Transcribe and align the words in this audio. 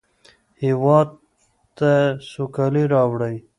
هېواد 0.63 1.09
ته 1.77 1.91
سوکالي 2.31 2.83
راوړئ 2.93 3.35